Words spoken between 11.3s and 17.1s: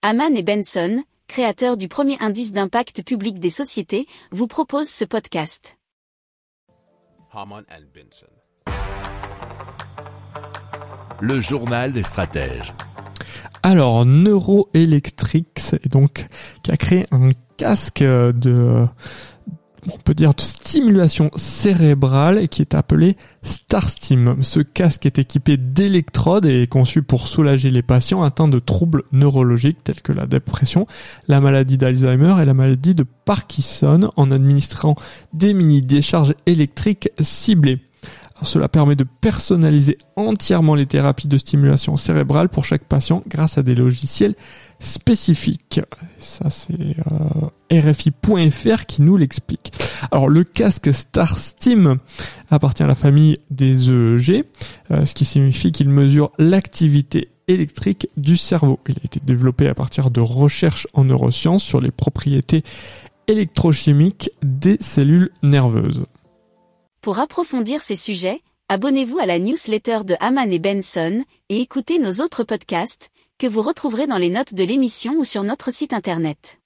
journal des stratèges. Alors, Neuroelectrics, est donc, qui a créé